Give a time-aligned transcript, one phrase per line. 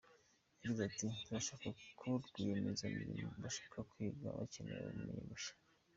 [0.59, 5.53] Yagize ati “Turashaka ba rwiyemezamirimo bashaka kwiga bakeneye ubumenyi bushya.